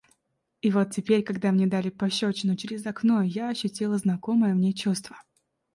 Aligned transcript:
И 0.63 0.71
вот 0.71 0.89
теперь, 0.89 1.21
когда 1.21 1.51
мне 1.51 1.67
дали 1.67 1.91
пощёчину 1.91 2.55
через 2.55 2.87
окно, 2.87 3.21
я 3.21 3.49
ощутил 3.49 3.95
знакомое 3.99 4.55
мне 4.55 4.73
чувство. 4.73 5.15